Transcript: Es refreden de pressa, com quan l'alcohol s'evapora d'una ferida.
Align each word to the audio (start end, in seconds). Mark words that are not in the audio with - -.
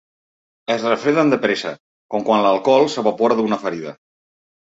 Es 0.75 0.85
refreden 0.87 1.33
de 1.33 1.37
pressa, 1.43 1.73
com 2.13 2.25
quan 2.29 2.43
l'alcohol 2.45 2.89
s'evapora 2.95 3.37
d'una 3.41 3.59
ferida. 3.67 3.93